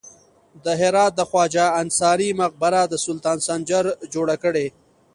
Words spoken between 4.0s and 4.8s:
جوړه کړې